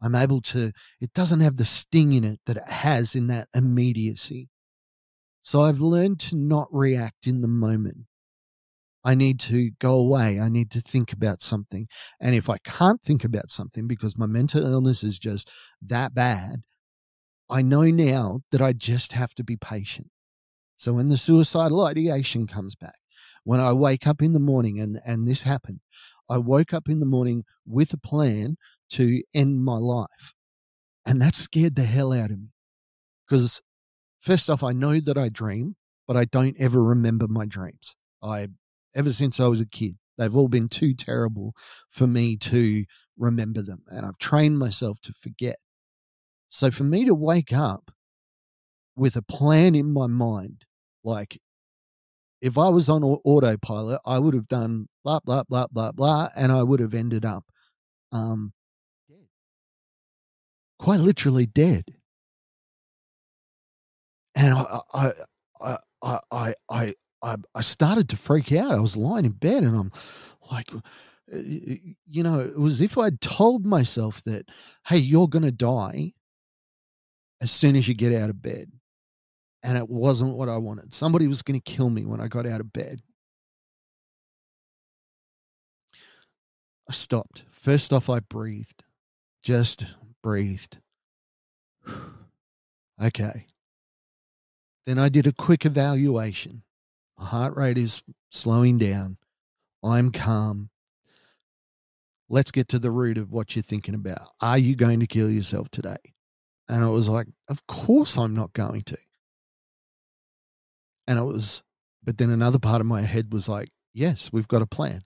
I'm 0.00 0.14
able 0.14 0.40
to, 0.42 0.72
it 1.00 1.12
doesn't 1.12 1.40
have 1.40 1.56
the 1.56 1.64
sting 1.64 2.12
in 2.12 2.24
it 2.24 2.40
that 2.46 2.58
it 2.58 2.70
has 2.70 3.14
in 3.14 3.26
that 3.26 3.48
immediacy. 3.54 4.48
So 5.42 5.62
I've 5.62 5.80
learned 5.80 6.20
to 6.20 6.36
not 6.36 6.68
react 6.70 7.26
in 7.26 7.40
the 7.40 7.48
moment. 7.48 8.06
I 9.08 9.14
need 9.14 9.40
to 9.40 9.70
go 9.80 9.94
away. 9.94 10.38
I 10.38 10.50
need 10.50 10.70
to 10.72 10.82
think 10.82 11.14
about 11.14 11.40
something. 11.40 11.88
And 12.20 12.34
if 12.34 12.50
I 12.50 12.58
can't 12.58 13.00
think 13.00 13.24
about 13.24 13.50
something 13.50 13.88
because 13.88 14.18
my 14.18 14.26
mental 14.26 14.66
illness 14.66 15.02
is 15.02 15.18
just 15.18 15.50
that 15.80 16.14
bad, 16.14 16.56
I 17.48 17.62
know 17.62 17.84
now 17.84 18.40
that 18.52 18.60
I 18.60 18.74
just 18.74 19.12
have 19.12 19.32
to 19.36 19.42
be 19.42 19.56
patient. 19.56 20.08
So 20.76 20.92
when 20.92 21.08
the 21.08 21.16
suicidal 21.16 21.86
ideation 21.86 22.46
comes 22.46 22.76
back, 22.76 22.98
when 23.44 23.60
I 23.60 23.72
wake 23.72 24.06
up 24.06 24.20
in 24.20 24.34
the 24.34 24.40
morning 24.40 24.78
and, 24.78 24.98
and 25.06 25.26
this 25.26 25.40
happened, 25.40 25.80
I 26.28 26.36
woke 26.36 26.74
up 26.74 26.86
in 26.86 27.00
the 27.00 27.06
morning 27.06 27.44
with 27.66 27.94
a 27.94 27.98
plan 27.98 28.58
to 28.90 29.22
end 29.32 29.64
my 29.64 29.78
life. 29.78 30.34
And 31.06 31.18
that 31.22 31.34
scared 31.34 31.76
the 31.76 31.84
hell 31.84 32.12
out 32.12 32.30
of 32.30 32.38
me. 32.38 32.50
Because 33.26 33.62
first 34.20 34.50
off, 34.50 34.62
I 34.62 34.72
know 34.72 35.00
that 35.00 35.16
I 35.16 35.30
dream, 35.30 35.76
but 36.06 36.18
I 36.18 36.26
don't 36.26 36.60
ever 36.60 36.84
remember 36.84 37.26
my 37.26 37.46
dreams. 37.46 37.96
I 38.22 38.48
ever 38.95 39.12
since 39.12 39.40
I 39.40 39.47
was 39.47 39.61
a 39.61 39.66
kid. 39.66 39.97
They've 40.16 40.37
all 40.37 40.49
been 40.49 40.68
too 40.68 40.95
terrible 40.95 41.54
for 41.90 42.07
me 42.07 42.37
to 42.38 42.85
remember 43.16 43.62
them. 43.62 43.83
And 43.88 44.04
I've 44.04 44.18
trained 44.18 44.59
myself 44.59 45.00
to 45.02 45.12
forget. 45.12 45.57
So 46.49 46.71
for 46.71 46.85
me 46.85 47.04
to 47.04 47.14
wake 47.14 47.52
up 47.52 47.90
with 48.97 49.16
a 49.16 49.23
plan 49.23 49.75
in 49.75 49.92
my 49.92 50.07
mind, 50.07 50.64
like 51.04 51.38
if 52.40 52.57
I 52.57 52.68
was 52.68 52.88
on 52.88 53.02
autopilot, 53.02 54.00
I 54.07 54.18
would 54.18 54.35
have 54.35 54.49
done 54.49 54.88
blah, 55.04 55.21
blah, 55.25 55.45
blah, 55.49 55.66
blah, 55.71 55.92
blah, 55.92 56.28
and 56.37 56.52
I 56.52 56.62
would 56.62 56.80
have 56.80 56.95
ended 56.95 57.25
up 57.25 57.45
um, 58.12 58.52
dead. 59.09 59.26
Quite 60.78 61.00
literally 61.00 61.47
dead. 61.47 61.85
And 64.35 64.54
I, 64.54 64.78
I, 64.92 65.11
I, 67.58 67.62
started 67.62 68.08
to 68.10 68.16
freak 68.16 68.52
out. 68.52 68.72
I 68.72 68.80
was 68.80 68.96
lying 68.96 69.24
in 69.24 69.32
bed 69.32 69.62
and 69.62 69.76
I'm 69.76 69.92
like, 70.50 70.72
uh, 70.74 70.78
you 71.32 72.22
know, 72.22 72.40
it 72.40 72.58
was 72.58 72.80
if 72.80 72.96
I'd 72.96 73.20
told 73.20 73.66
myself 73.66 74.22
that, 74.24 74.48
hey, 74.86 74.98
you're 74.98 75.28
going 75.28 75.44
to 75.44 75.52
die 75.52 76.12
as 77.40 77.50
soon 77.50 77.76
as 77.76 77.86
you 77.86 77.94
get 77.94 78.14
out 78.14 78.30
of 78.30 78.42
bed. 78.42 78.70
And 79.62 79.76
it 79.76 79.88
wasn't 79.88 80.36
what 80.36 80.48
I 80.48 80.56
wanted. 80.56 80.94
Somebody 80.94 81.26
was 81.26 81.42
going 81.42 81.60
to 81.60 81.72
kill 81.72 81.90
me 81.90 82.04
when 82.04 82.20
I 82.20 82.28
got 82.28 82.46
out 82.46 82.60
of 82.60 82.72
bed. 82.72 83.00
I 86.88 86.92
stopped. 86.92 87.44
First 87.50 87.92
off, 87.92 88.08
I 88.08 88.20
breathed, 88.20 88.82
just 89.42 89.84
breathed. 90.22 90.78
okay. 93.02 93.46
Then 94.86 94.98
I 94.98 95.10
did 95.10 95.26
a 95.26 95.32
quick 95.32 95.66
evaluation. 95.66 96.62
My 97.18 97.26
heart 97.26 97.56
rate 97.56 97.78
is 97.78 98.02
slowing 98.30 98.78
down. 98.78 99.18
I'm 99.82 100.12
calm. 100.12 100.70
Let's 102.28 102.50
get 102.50 102.68
to 102.68 102.78
the 102.78 102.90
root 102.90 103.18
of 103.18 103.32
what 103.32 103.56
you're 103.56 103.62
thinking 103.62 103.94
about. 103.94 104.20
Are 104.40 104.58
you 104.58 104.76
going 104.76 105.00
to 105.00 105.06
kill 105.06 105.30
yourself 105.30 105.70
today? 105.70 105.96
And 106.68 106.84
I 106.84 106.88
was 106.88 107.08
like, 107.08 107.26
Of 107.48 107.66
course 107.66 108.16
I'm 108.16 108.34
not 108.34 108.52
going 108.52 108.82
to. 108.82 108.98
And 111.06 111.18
it 111.18 111.22
was, 111.22 111.62
but 112.04 112.18
then 112.18 112.30
another 112.30 112.58
part 112.58 112.80
of 112.80 112.87
my 112.87 113.00
head 113.00 113.32
was 113.32 113.48
like, 113.48 113.70
Yes, 113.94 114.30
we've 114.32 114.48
got 114.48 114.62
a 114.62 114.66
plan. 114.66 115.02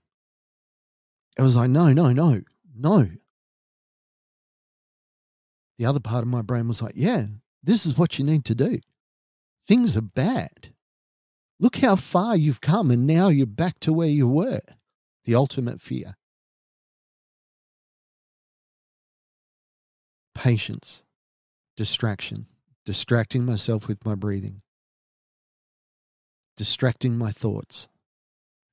It 1.38 1.42
was 1.42 1.56
like, 1.56 1.70
No, 1.70 1.92
no, 1.92 2.12
no, 2.12 2.42
no. 2.76 3.08
The 5.78 5.86
other 5.86 6.00
part 6.00 6.22
of 6.22 6.28
my 6.28 6.42
brain 6.42 6.68
was 6.68 6.82
like, 6.82 6.94
Yeah, 6.96 7.26
this 7.62 7.86
is 7.86 7.96
what 7.96 8.18
you 8.18 8.24
need 8.24 8.44
to 8.46 8.54
do. 8.54 8.80
Things 9.66 9.96
are 9.96 10.02
bad. 10.02 10.71
Look 11.62 11.76
how 11.76 11.94
far 11.94 12.36
you've 12.36 12.60
come, 12.60 12.90
and 12.90 13.06
now 13.06 13.28
you're 13.28 13.46
back 13.46 13.78
to 13.80 13.92
where 13.92 14.08
you 14.08 14.26
were. 14.26 14.62
The 15.26 15.36
ultimate 15.36 15.80
fear. 15.80 16.16
Patience, 20.34 21.04
distraction, 21.76 22.46
distracting 22.84 23.44
myself 23.44 23.86
with 23.86 24.04
my 24.04 24.16
breathing, 24.16 24.62
distracting 26.56 27.16
my 27.16 27.30
thoughts. 27.30 27.86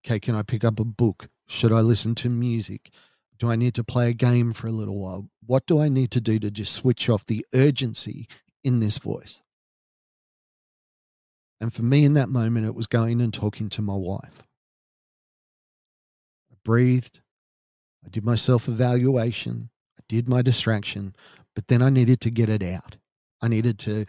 Okay, 0.04 0.20
can 0.20 0.34
I 0.34 0.42
pick 0.42 0.64
up 0.64 0.80
a 0.80 0.84
book? 0.84 1.30
Should 1.48 1.72
I 1.72 1.82
listen 1.82 2.16
to 2.16 2.30
music? 2.30 2.90
Do 3.38 3.52
I 3.52 3.56
need 3.56 3.76
to 3.76 3.84
play 3.84 4.10
a 4.10 4.14
game 4.14 4.52
for 4.52 4.66
a 4.66 4.72
little 4.72 4.98
while? 4.98 5.30
What 5.46 5.68
do 5.68 5.80
I 5.80 5.90
need 5.90 6.10
to 6.12 6.22
do 6.22 6.40
to 6.40 6.50
just 6.50 6.74
switch 6.74 7.08
off 7.08 7.24
the 7.24 7.46
urgency 7.54 8.28
in 8.64 8.80
this 8.80 8.98
voice? 8.98 9.42
And 11.62 11.74
for 11.74 11.84
me 11.84 12.06
in 12.06 12.14
that 12.14 12.30
moment, 12.30 12.66
it 12.66 12.76
was 12.76 12.88
going 12.88 13.22
and 13.22 13.34
talking 13.34 13.70
to 13.70 13.82
my 13.82 13.96
wife. 13.96 14.44
I 16.52 16.56
breathed. 16.64 17.22
I 18.06 18.10
did 18.10 18.24
my 18.24 18.36
self 18.36 18.68
evaluation. 18.68 19.70
I 20.00 20.04
did 20.08 20.30
my 20.30 20.42
distraction, 20.42 21.16
but 21.56 21.68
then 21.68 21.82
I 21.82 21.90
needed 21.90 22.22
to 22.22 22.32
get 22.32 22.50
it 22.50 22.64
out. 22.64 22.98
I 23.42 23.48
needed 23.48 23.78
to 23.80 24.06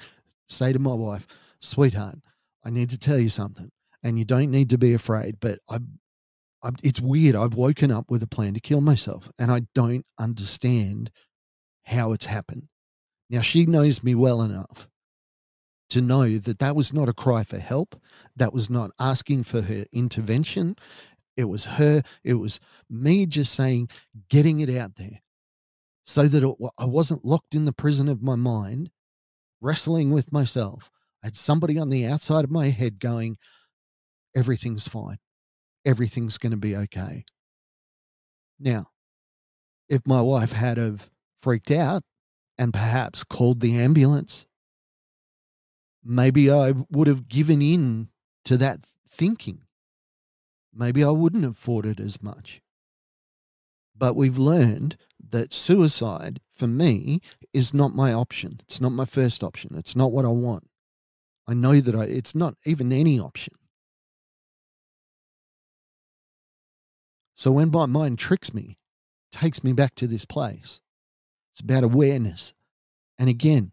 say 0.47 0.73
to 0.73 0.78
my 0.78 0.95
wife, 0.95 1.26
sweetheart, 1.61 2.19
I 2.64 2.71
need 2.71 2.90
to 2.90 2.99
tell 2.99 3.19
you 3.19 3.28
something. 3.28 3.71
And 4.02 4.19
you 4.19 4.25
don't 4.25 4.50
need 4.50 4.71
to 4.71 4.78
be 4.78 4.95
afraid, 4.95 5.37
but 5.40 5.59
I, 5.69 5.78
I, 6.62 6.71
it's 6.83 7.00
weird. 7.00 7.37
I've 7.37 7.54
woken 7.54 7.90
up 7.90 8.11
with 8.11 8.23
a 8.23 8.26
plan 8.26 8.54
to 8.54 8.61
kill 8.61 8.80
myself 8.80 9.30
and 9.38 9.50
I 9.50 9.62
don't 9.75 10.07
understand 10.19 11.11
how 11.85 12.12
it's 12.12 12.26
happened. 12.26 12.69
Now, 13.28 13.42
she 13.42 13.66
knows 13.66 14.02
me 14.02 14.14
well 14.14 14.42
enough 14.42 14.88
to 15.90 16.00
know 16.00 16.38
that 16.38 16.59
that 16.59 16.76
was 16.76 16.92
not 16.92 17.09
a 17.09 17.12
cry 17.12 17.44
for 17.44 17.59
help. 17.59 18.00
That 18.37 18.52
was 18.52 18.70
not 18.70 18.90
asking 18.99 19.44
for 19.44 19.62
her 19.62 19.85
intervention. 19.92 20.76
It 21.37 21.44
was 21.44 21.64
her, 21.64 22.02
it 22.25 22.35
was 22.35 22.61
me 22.88 23.26
just 23.26 23.54
saying, 23.54 23.90
getting 24.28 24.61
it 24.61 24.70
out 24.70 24.97
there 24.97 25.20
so 26.04 26.25
that 26.26 26.42
it, 26.42 26.56
I 26.78 26.87
wasn't 26.87 27.25
locked 27.25 27.54
in 27.54 27.66
the 27.66 27.73
prison 27.73 28.09
of 28.09 28.23
my 28.23 28.35
mind, 28.35 28.90
wrestling 29.61 30.11
with 30.11 30.32
myself. 30.32 30.90
I 31.23 31.28
had 31.28 31.37
somebody 31.37 31.78
on 31.78 31.88
the 31.88 32.06
outside 32.06 32.44
of 32.44 32.50
my 32.50 32.68
head 32.68 32.99
going, 32.99 33.37
everything's 34.35 34.88
fine. 34.88 35.18
Everything's 35.85 36.38
going 36.38 36.50
to 36.50 36.59
be 36.59 36.76
okay. 36.76 37.25
Now, 38.59 38.87
if 39.88 40.02
my 40.06 40.20
wife 40.20 40.52
had 40.52 40.78
have 40.78 41.11
freaked 41.40 41.70
out 41.70 42.02
and 42.59 42.73
perhaps 42.73 43.25
called 43.25 43.61
the 43.61 43.78
ambulance 43.78 44.47
maybe 46.04 46.50
I 46.50 46.73
would 46.90 47.07
have 47.07 47.28
given 47.28 47.62
in 47.62 48.09
to 48.45 48.57
that 48.59 48.80
thinking. 49.09 49.62
Maybe 50.73 51.02
I 51.02 51.11
wouldn't 51.11 51.45
have 51.45 51.57
fought 51.57 51.85
it 51.85 52.00
as 52.00 52.23
much. 52.23 52.61
But 53.97 54.16
we've 54.16 54.38
learned 54.38 54.97
that 55.28 55.52
suicide 55.52 56.40
for 56.52 56.66
me 56.66 57.21
is 57.52 57.75
not 57.75 57.95
my 57.95 58.12
option. 58.12 58.61
It's 58.64 58.80
not 58.80 58.92
my 58.92 59.04
first 59.04 59.45
option. 59.45 59.75
It's 59.76 59.95
not 59.95 60.12
what 60.12 60.25
I 60.25 60.28
want. 60.28 60.69
I 61.47 61.54
know 61.54 61.80
that 61.80 61.95
I, 61.95 62.04
it's 62.04 62.35
not 62.35 62.54
even 62.64 62.92
any 62.92 63.19
option. 63.19 63.54
So 67.35 67.50
when 67.52 67.71
my 67.71 67.87
mind 67.87 68.19
tricks 68.19 68.54
me, 68.54 68.78
takes 69.33 69.64
me 69.64 69.73
back 69.73 69.95
to 69.97 70.07
this 70.07 70.25
place, 70.25 70.80
it's 71.52 71.61
about 71.61 71.85
awareness. 71.85 72.54
And 73.19 73.28
again, 73.28 73.73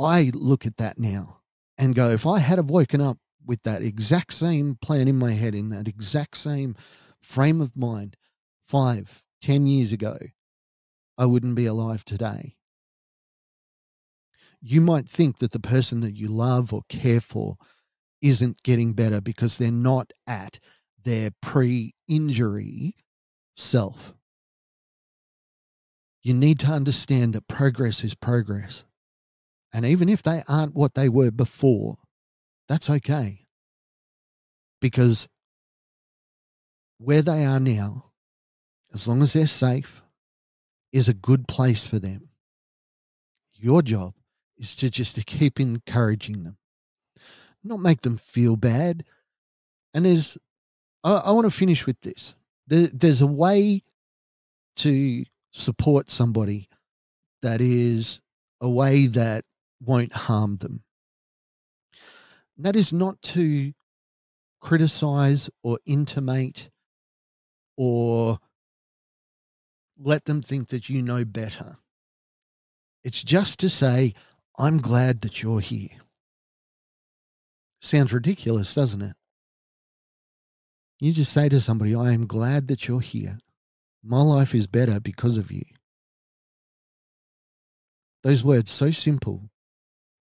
I 0.00 0.30
look 0.32 0.66
at 0.66 0.78
that 0.78 0.98
now 0.98 1.40
and 1.76 1.94
go, 1.94 2.10
if 2.10 2.26
I 2.26 2.38
had 2.38 2.58
have 2.58 2.70
woken 2.70 3.00
up 3.00 3.18
with 3.44 3.62
that 3.64 3.82
exact 3.82 4.32
same 4.32 4.76
plan 4.80 5.08
in 5.08 5.18
my 5.18 5.32
head, 5.32 5.54
in 5.54 5.70
that 5.70 5.88
exact 5.88 6.36
same 6.36 6.74
frame 7.20 7.60
of 7.60 7.76
mind 7.76 8.16
five, 8.68 9.22
ten 9.40 9.66
years 9.66 9.92
ago, 9.92 10.18
I 11.18 11.26
wouldn't 11.26 11.54
be 11.54 11.66
alive 11.66 12.04
today. 12.04 12.56
You 14.62 14.80
might 14.80 15.08
think 15.08 15.38
that 15.38 15.52
the 15.52 15.60
person 15.60 16.00
that 16.00 16.16
you 16.16 16.28
love 16.28 16.72
or 16.72 16.82
care 16.88 17.20
for 17.20 17.56
isn't 18.22 18.62
getting 18.62 18.92
better 18.92 19.20
because 19.20 19.56
they're 19.56 19.70
not 19.70 20.12
at 20.26 20.60
their 21.02 21.30
pre 21.40 21.94
injury 22.08 22.96
self. 23.56 24.14
You 26.22 26.34
need 26.34 26.58
to 26.60 26.66
understand 26.66 27.32
that 27.32 27.48
progress 27.48 28.04
is 28.04 28.14
progress. 28.14 28.84
And 29.72 29.84
even 29.84 30.08
if 30.08 30.22
they 30.22 30.42
aren't 30.48 30.74
what 30.74 30.94
they 30.94 31.08
were 31.08 31.30
before, 31.30 31.98
that's 32.68 32.90
okay. 32.90 33.46
Because 34.80 35.28
where 36.98 37.22
they 37.22 37.44
are 37.44 37.60
now, 37.60 38.06
as 38.92 39.06
long 39.06 39.22
as 39.22 39.32
they're 39.32 39.46
safe, 39.46 40.02
is 40.92 41.08
a 41.08 41.14
good 41.14 41.46
place 41.46 41.86
for 41.86 41.98
them. 41.98 42.30
Your 43.54 43.82
job 43.82 44.14
is 44.58 44.74
to 44.76 44.90
just 44.90 45.14
to 45.16 45.22
keep 45.22 45.60
encouraging 45.60 46.44
them, 46.44 46.56
not 47.62 47.80
make 47.80 48.02
them 48.02 48.18
feel 48.18 48.56
bad. 48.56 49.04
And 49.94 50.04
there's, 50.04 50.36
I, 51.04 51.12
I 51.12 51.30
want 51.32 51.44
to 51.44 51.50
finish 51.50 51.86
with 51.86 52.00
this. 52.00 52.34
There, 52.66 52.88
there's 52.92 53.20
a 53.20 53.26
way 53.26 53.82
to 54.76 55.24
support 55.52 56.10
somebody 56.10 56.68
that 57.42 57.60
is 57.60 58.20
a 58.60 58.68
way 58.68 59.06
that 59.06 59.44
won't 59.80 60.12
harm 60.12 60.56
them. 60.58 60.82
That 62.58 62.76
is 62.76 62.92
not 62.92 63.20
to 63.22 63.72
criticize 64.60 65.48
or 65.62 65.78
intimate 65.86 66.70
or 67.76 68.38
let 69.98 70.26
them 70.26 70.42
think 70.42 70.68
that 70.68 70.88
you 70.88 71.02
know 71.02 71.24
better. 71.24 71.76
It's 73.02 73.22
just 73.22 73.58
to 73.60 73.70
say, 73.70 74.14
I'm 74.58 74.78
glad 74.78 75.22
that 75.22 75.42
you're 75.42 75.60
here. 75.60 75.88
Sounds 77.80 78.12
ridiculous, 78.12 78.74
doesn't 78.74 79.00
it? 79.00 79.16
You 80.98 81.12
just 81.12 81.32
say 81.32 81.48
to 81.48 81.60
somebody, 81.60 81.94
I 81.94 82.12
am 82.12 82.26
glad 82.26 82.68
that 82.68 82.86
you're 82.86 83.00
here. 83.00 83.38
My 84.02 84.20
life 84.20 84.54
is 84.54 84.66
better 84.66 85.00
because 85.00 85.38
of 85.38 85.50
you. 85.50 85.62
Those 88.22 88.44
words, 88.44 88.70
so 88.70 88.90
simple, 88.90 89.49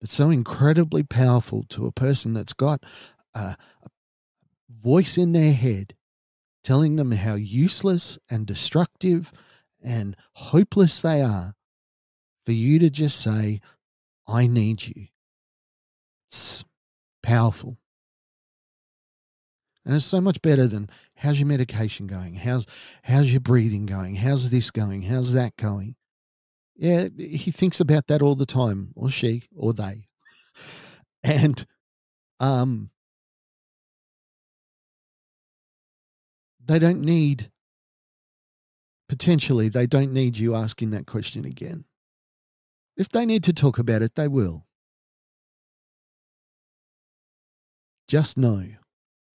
it's 0.06 0.14
so 0.14 0.30
incredibly 0.30 1.02
powerful 1.02 1.64
to 1.64 1.84
a 1.84 1.90
person 1.90 2.32
that's 2.32 2.52
got 2.52 2.80
a, 3.34 3.56
a 3.82 3.88
voice 4.70 5.18
in 5.18 5.32
their 5.32 5.52
head 5.52 5.96
telling 6.62 6.94
them 6.94 7.10
how 7.10 7.34
useless 7.34 8.16
and 8.30 8.46
destructive 8.46 9.32
and 9.84 10.14
hopeless 10.34 11.00
they 11.00 11.22
are 11.22 11.54
for 12.44 12.52
you 12.52 12.78
to 12.78 12.88
just 12.88 13.20
say, 13.20 13.60
I 14.28 14.46
need 14.46 14.86
you. 14.86 15.08
It's 16.28 16.64
powerful. 17.24 17.76
And 19.84 19.92
it's 19.96 20.04
so 20.04 20.20
much 20.20 20.40
better 20.40 20.68
than 20.68 20.88
how's 21.16 21.40
your 21.40 21.48
medication 21.48 22.06
going? 22.06 22.34
How's 22.34 22.64
how's 23.02 23.32
your 23.32 23.40
breathing 23.40 23.86
going? 23.86 24.14
How's 24.14 24.50
this 24.50 24.70
going? 24.70 25.02
How's 25.02 25.32
that 25.32 25.56
going? 25.56 25.96
Yeah, 26.78 27.08
he 27.16 27.50
thinks 27.50 27.80
about 27.80 28.06
that 28.08 28.20
all 28.22 28.34
the 28.34 28.46
time, 28.46 28.92
or 28.94 29.08
she, 29.08 29.44
or 29.54 29.72
they. 29.72 30.06
And 31.24 31.66
um 32.40 32.90
they 36.64 36.78
don't 36.78 37.00
need 37.00 37.50
potentially 39.08 39.68
they 39.68 39.86
don't 39.86 40.12
need 40.12 40.36
you 40.36 40.54
asking 40.54 40.90
that 40.90 41.06
question 41.06 41.44
again. 41.44 41.84
If 42.96 43.08
they 43.10 43.26
need 43.26 43.44
to 43.44 43.52
talk 43.52 43.78
about 43.78 44.02
it, 44.02 44.14
they 44.14 44.28
will. 44.28 44.66
Just 48.08 48.36
know 48.38 48.64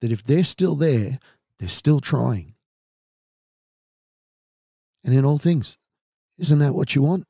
that 0.01 0.11
if 0.11 0.23
they're 0.23 0.43
still 0.43 0.75
there, 0.75 1.19
they're 1.59 1.69
still 1.69 1.99
trying. 1.99 2.55
And 5.03 5.13
in 5.13 5.25
all 5.25 5.37
things, 5.37 5.77
isn't 6.37 6.59
that 6.59 6.73
what 6.73 6.95
you 6.95 7.01
want? 7.01 7.25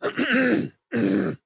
the 0.00 1.36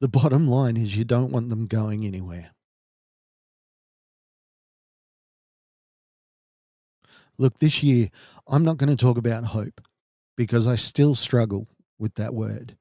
bottom 0.00 0.48
line 0.48 0.76
is 0.76 0.96
you 0.96 1.04
don't 1.04 1.30
want 1.30 1.50
them 1.50 1.66
going 1.66 2.04
anywhere. 2.04 2.50
Look, 7.38 7.58
this 7.58 7.82
year, 7.82 8.10
I'm 8.46 8.64
not 8.64 8.76
going 8.76 8.94
to 8.94 9.02
talk 9.02 9.16
about 9.16 9.44
hope 9.44 9.80
because 10.36 10.66
I 10.66 10.74
still 10.74 11.14
struggle 11.14 11.68
with 11.98 12.14
that 12.16 12.34
word. 12.34 12.76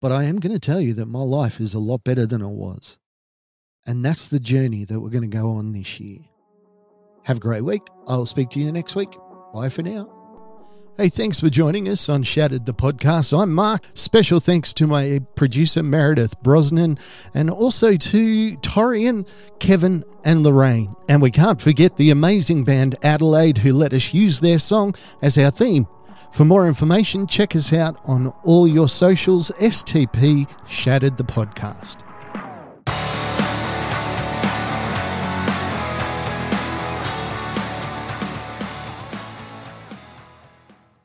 But 0.00 0.12
I 0.12 0.24
am 0.24 0.38
going 0.40 0.52
to 0.52 0.58
tell 0.58 0.80
you 0.80 0.94
that 0.94 1.06
my 1.06 1.20
life 1.20 1.60
is 1.60 1.74
a 1.74 1.78
lot 1.78 2.04
better 2.04 2.24
than 2.24 2.40
it 2.40 2.48
was. 2.48 2.98
And 3.86 4.04
that's 4.04 4.28
the 4.28 4.40
journey 4.40 4.84
that 4.84 5.00
we're 5.00 5.10
going 5.10 5.28
to 5.28 5.36
go 5.36 5.50
on 5.50 5.72
this 5.72 6.00
year. 6.00 6.20
Have 7.24 7.38
a 7.38 7.40
great 7.40 7.64
week. 7.64 7.82
I'll 8.06 8.26
speak 8.26 8.50
to 8.50 8.60
you 8.60 8.72
next 8.72 8.94
week. 8.94 9.10
Bye 9.52 9.68
for 9.68 9.82
now. 9.82 10.19
Hey, 10.96 11.08
thanks 11.08 11.40
for 11.40 11.48
joining 11.48 11.88
us 11.88 12.10
on 12.10 12.22
Shattered 12.24 12.66
the 12.66 12.74
Podcast. 12.74 13.38
I'm 13.38 13.54
Mark. 13.54 13.84
Special 13.94 14.38
thanks 14.38 14.74
to 14.74 14.86
my 14.86 15.20
producer, 15.34 15.82
Meredith 15.82 16.38
Brosnan, 16.42 16.98
and 17.32 17.48
also 17.48 17.96
to 17.96 18.56
Torian, 18.58 19.26
Kevin, 19.60 20.04
and 20.24 20.42
Lorraine. 20.42 20.94
And 21.08 21.22
we 21.22 21.30
can't 21.30 21.60
forget 21.60 21.96
the 21.96 22.10
amazing 22.10 22.64
band 22.64 22.96
Adelaide 23.02 23.58
who 23.58 23.72
let 23.72 23.94
us 23.94 24.12
use 24.12 24.40
their 24.40 24.58
song 24.58 24.94
as 25.22 25.38
our 25.38 25.50
theme. 25.50 25.86
For 26.32 26.44
more 26.44 26.68
information, 26.68 27.26
check 27.26 27.56
us 27.56 27.72
out 27.72 27.96
on 28.04 28.28
all 28.44 28.68
your 28.68 28.88
socials, 28.88 29.50
STP 29.52 30.50
Shattered 30.68 31.16
the 31.16 31.24
Podcast. 31.24 32.04